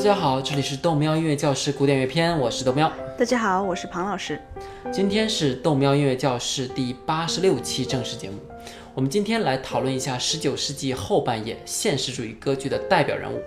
[0.00, 2.90] 家好，这里是豆喵音乐教室古典乐篇，我是豆喵。
[3.18, 4.40] 大家好，我是庞老师。
[4.90, 8.38] 今天是豆喵音乐教室第八十六期正式节目。
[8.94, 13.42] 我们今天来讨论一下十九世纪后半叶现实主义歌剧的代表人物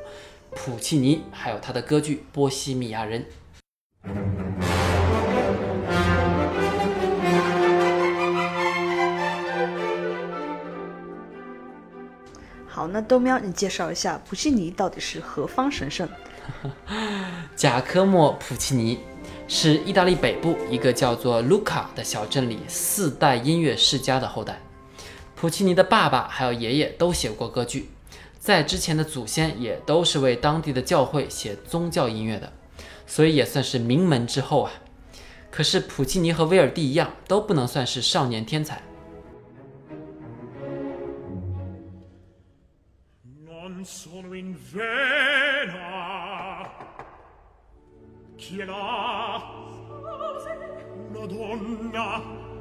[0.51, 3.25] 普契尼，还有他的歌剧《波西米亚人》。
[12.67, 16.07] 好，那豆喵，你介绍一下普契尼到底是何方神圣？
[17.55, 18.99] 贾科莫·普契尼
[19.47, 24.59] 是意大利北部一个叫做卢卡的小镇里四代音乐世家的后代。
[25.35, 27.89] 普契尼的爸爸还有爷爷都写过歌剧，
[28.39, 32.51] 在之前的祖先也都是为当地的教会写宗教音乐的，
[33.05, 34.71] 所以也算是名门之后啊。
[35.51, 38.81] 可是普契尼和威尔第一样，都不能算是少年天才。
[43.85, 45.32] sono in vena
[48.43, 49.41] chi è là?
[51.09, 52.52] Una donna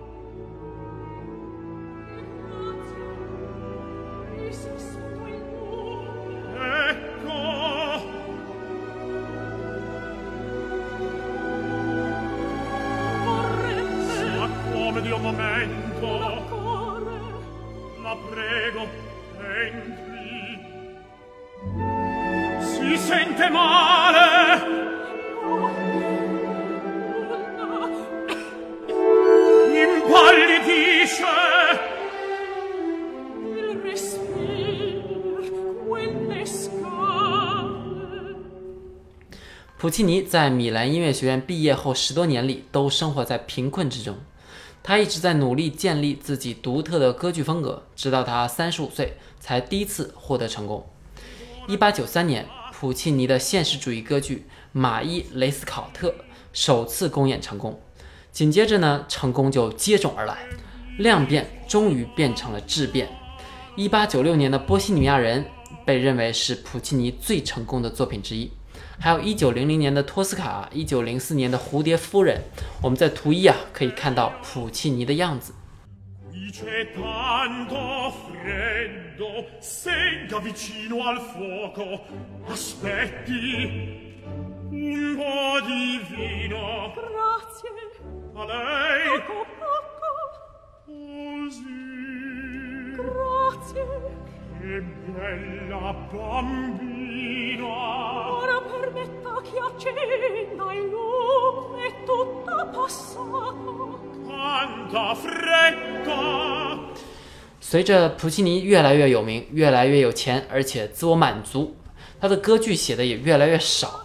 [39.83, 44.15] 普契尼在米兰音乐学院毕业后十多年里都生活在贫困之中，
[44.81, 50.87] 他一直在努力建立自己独特的歌剧风格，直到他三十五岁才第一次获得成功。
[51.67, 52.47] 一八九三年。
[52.73, 54.37] 普契尼的现实主义歌剧
[54.71, 56.09] 《马伊雷斯考特》
[56.53, 57.81] 首次公演成功，
[58.31, 60.47] 紧接着呢，成功就接踵而来，
[60.99, 63.09] 量变终于变成了质变。
[63.75, 65.45] 一八九六年的《波西米亚人》
[65.85, 68.49] 被认为是普契尼最成功的作品之一，
[68.99, 72.41] 还有一九零零年的托斯卡，一九零四年的蝴蝶夫人。
[72.83, 75.53] 我们在图一啊可以看到普契尼的样子。
[99.45, 101.91] Il lume
[104.27, 106.79] quanta fretta
[107.61, 111.75] 随着普契尼越来越有名，越来越有钱，而且自我满足，
[112.21, 114.05] 他的歌剧写的也越来越少。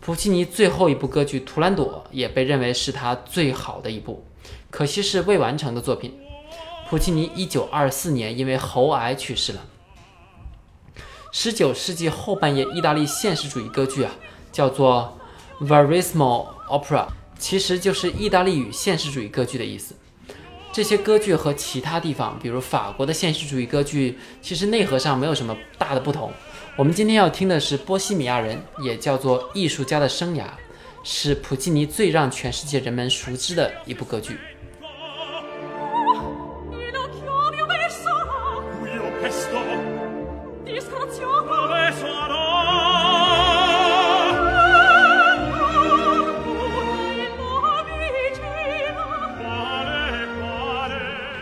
[0.00, 4.24] 普契尼最后一部歌剧《图兰朵》也被认为是他最好的一部，
[4.70, 6.16] 可惜是未完成的作品。
[6.88, 9.64] 普契尼1924年因为喉癌去世了。
[11.34, 14.12] 十九世纪后半叶意大利现实主义歌剧啊，
[14.52, 15.18] 叫做
[15.62, 17.06] Verismo Opera，
[17.38, 19.94] 其实就是意大利语现实主义歌剧的意思。
[20.74, 26.30] 这些歌剧和其他地方，比如法国的现实主义歌剧，其实内核上没有什么大的不同。
[26.76, 30.42] 我们今天要听的是《波西米亚人》，也叫做《艺术家的生涯》，
[31.02, 34.36] 是普契尼最让全世界人们熟知的一部歌剧。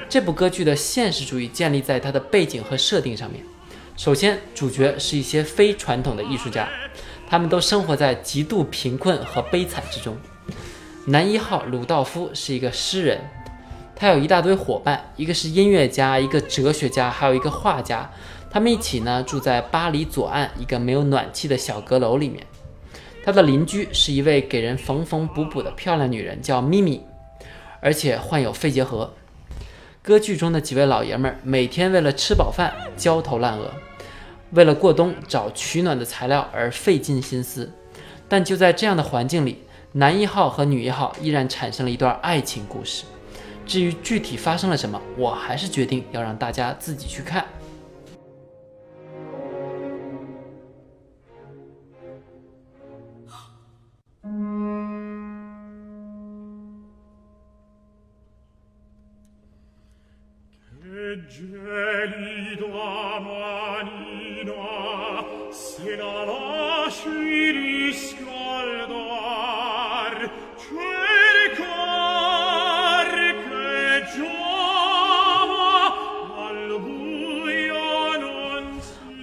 [0.09, 3.45] 这部歌剧的现实主义建立在它的背景和设定上面。
[3.97, 6.69] 首先，主角是一些非传统的艺术家，
[7.29, 10.17] 他们都生活在极度贫困和悲惨之中。
[11.07, 13.21] 男一号鲁道夫是一个诗人，
[13.95, 18.11] 他有一大堆伙伴，一个是音乐家，一个哲学家，还有一个画家。
[18.51, 22.45] 他们一起呢住在巴黎左岸一个没有暖气的小阁楼里面。
[23.23, 27.05] 他的邻居是一位给人缝缝补补的漂亮女人，叫咪咪，
[27.81, 29.13] 而且患有肺结核。
[30.03, 33.71] 歌剧中的几位老爷们儿每天为了吃饱饭焦头烂额，
[34.53, 37.71] 为了过冬找取暖的材料而费尽心思。
[38.27, 39.63] 但就在这样的环境里，
[39.93, 43.05] 男一号和女一号依然产生了一段爱情故事。
[43.67, 47.45] 至于具体发生了什么，我还是决定要让大家自己去看。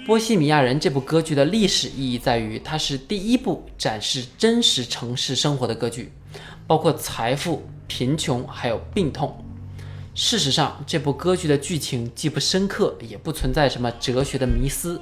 [0.05, 6.13] 波西米亚人》这部歌剧的历史意义在于，它是第一部展示真实城市生活的歌剧，
[6.65, 9.46] 包括财富、贫穷还有病痛。
[10.19, 14.99] 事实上，这部歌剧的剧情既不深刻，也不存在什么哲学的迷思，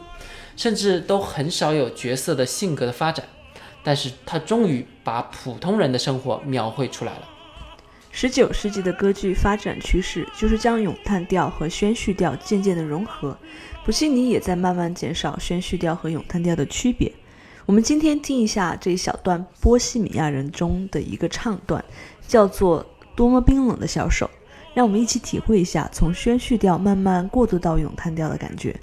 [0.58, 3.26] 甚至都很少有角色的性格的发展。
[3.82, 7.30] 但是，它终于把普通人的生活描绘出来了。
[8.12, 13.38] 十九世纪的歌剧发展趋势就是将咏叹调和宣叙调渐渐的融合，
[13.86, 17.10] 普契尼也在慢慢减少宣叙调和咏叹调的区别。
[17.66, 21.82] 我们今天听一下这一小段《波西米亚人》中的一个唱段，
[22.28, 22.84] 叫做
[23.16, 24.26] 《多么冰冷的小手》，
[24.76, 28.76] 让我们一起体会一下从宣叙调慢慢过渡到咏叹调的感觉。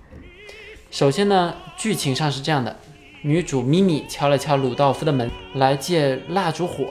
[0.91, 2.75] 首先呢，剧情上是这样的：
[3.21, 6.87] 女主咪咪敲了敲鲁道夫的门，来借蜡烛火，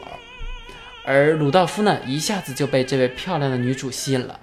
[1.04, 4.40] 而鲁道夫呢，一下子就被这位漂亮的女主吸引了。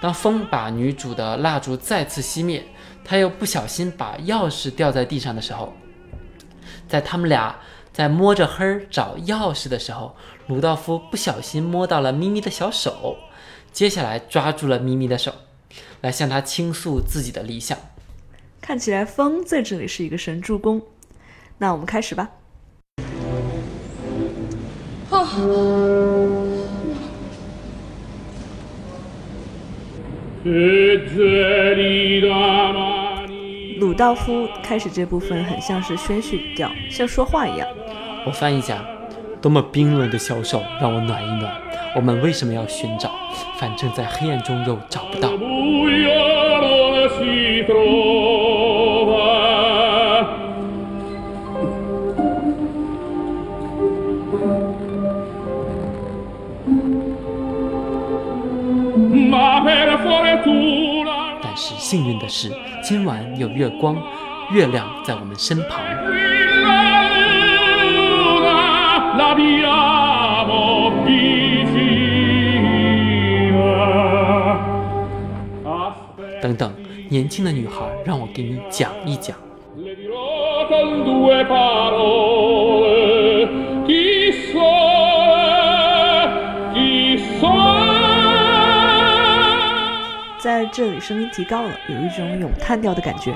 [0.00, 2.64] 当风把女主的蜡烛再次熄灭，
[3.04, 5.72] 他又不小心把钥匙掉在地上的时候，
[6.88, 7.56] 在他们俩
[7.92, 10.16] 在摸着黑找钥匙的时候，
[10.48, 13.16] 鲁道夫不小心摸到了咪咪的小手，
[13.72, 15.32] 接下来抓住了咪咪的手，
[16.02, 17.78] 来向她倾诉自己的理想。
[18.60, 20.82] 看起来风在这里是一个神助攻。
[21.58, 22.28] 那我们开始吧。
[33.78, 37.66] 鲁道夫开始这部分很像是宣叙调，像说话一样。
[38.26, 38.84] 我翻译一下：
[39.40, 41.56] 多么冰冷的小手，让我暖一暖。
[41.94, 43.10] 我们为什么要寻找？
[43.58, 45.30] 反正在黑暗中又找不到。
[61.42, 62.50] 但是幸运的是，
[62.82, 63.96] 今晚有月光，
[64.50, 65.82] 月亮在我们身旁。
[77.12, 79.36] 年轻的女孩，让我给你讲一讲。
[90.38, 93.34] 在这里声音提高了，有一种咏叹调的感觉。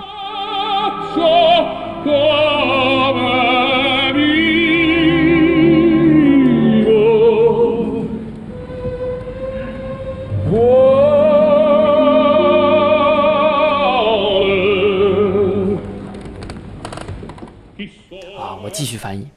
[18.66, 19.28] 我继续翻译。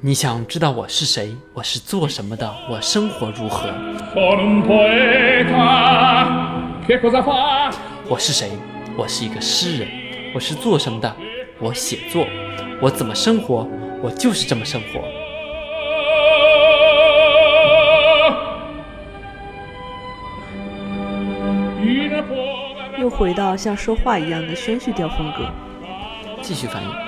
[0.00, 1.34] 你想知道我是谁？
[1.54, 2.48] 我是做什么的？
[2.70, 3.68] 我生活如何?
[8.08, 8.52] 我是谁？
[8.96, 9.88] 我是一个诗人。
[10.32, 11.12] 我是做什么的？
[11.58, 12.28] 我写作。
[12.80, 13.66] 我怎么生活？
[14.00, 15.00] 我就是这么生活。
[23.00, 25.52] 又回到像说话一样的宣叙调风格。
[26.40, 27.07] 继续翻译。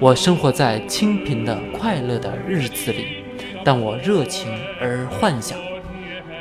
[0.00, 3.24] 我生活在清贫的快乐的日子里，
[3.64, 5.56] 但我热情而幻想。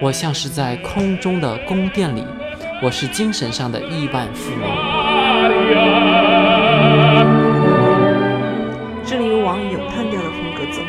[0.01, 2.25] 我像是在空中的宫殿里，
[2.81, 4.61] 我是精神上的亿万富翁。
[9.05, 10.81] 这里有往咏叹调的风格走。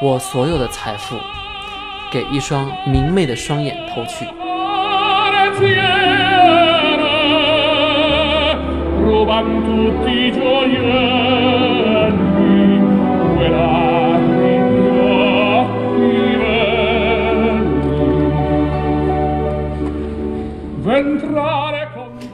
[0.00, 1.16] 我所有的财富，
[2.10, 4.26] 给一双明媚的双眼投去。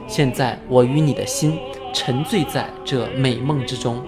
[0.07, 1.59] 现在我与你的心
[1.93, 4.01] 沉醉在这美梦之中。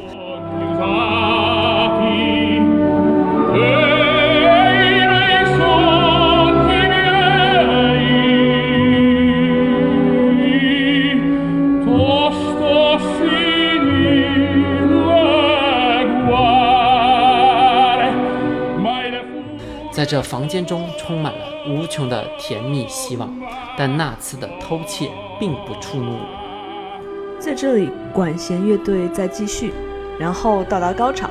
[19.98, 23.34] 在这房间中充满了无穷的甜蜜希望，
[23.76, 27.40] 但那次的偷窃并不触怒我。
[27.40, 29.74] 在这里，管弦乐队在继续，
[30.20, 31.28] 然后到达高潮。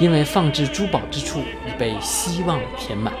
[0.00, 3.14] 因为放置珠宝之处已被希望填满。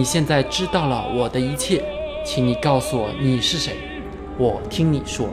[0.00, 1.84] 你现在知道了我的一切，
[2.24, 3.76] 请你告诉我你是谁，
[4.38, 5.28] 我听你说。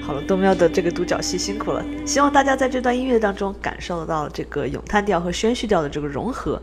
[0.00, 6.62] 好了，东喵的这个独角戏辛苦了，希望大家在这段音乐当中感受到这个咏叹调和宣叙调的这个融合。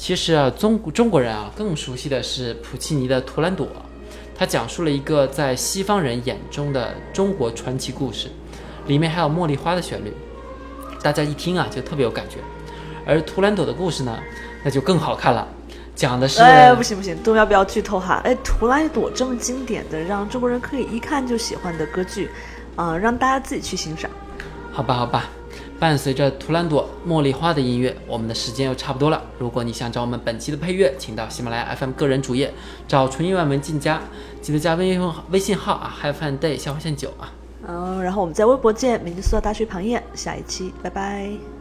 [0.00, 3.66] 其实啊，中中国人啊更熟悉的是普契尼的《图兰朵》，
[4.34, 8.28] 它讲述了一个在西方人眼中的中国传奇故事，
[8.86, 10.10] 里面还有茉莉花的旋律，
[11.02, 12.38] 大家一听啊就特别有感觉。
[13.04, 14.18] 而图兰朵的故事呢，
[14.64, 15.46] 那就更好看了，
[15.94, 18.22] 讲的是哎，不行不行，都要不要剧透哈！
[18.24, 22.30] 哎，《图兰朵》这么经典的，让中国人可以一看就喜欢的歌剧，
[22.74, 24.10] 啊、让大家自己去欣赏。
[24.72, 25.28] 好吧，好吧。
[25.80, 29.20] 伴随着图兰朵、茉莉花的音乐，我们的时间又差不多了。
[29.38, 32.52] 如果你想找我们本期的配乐，请到喜马拉雅 FM 个人主页
[32.86, 33.98] 找纯音乐文进加，
[34.42, 37.32] 记得加微信微信号啊，Have Fun Day 下划线九啊。
[37.66, 41.59] 嗯，然后我们在微博见，明天塑料大学旁夜，下一期拜拜。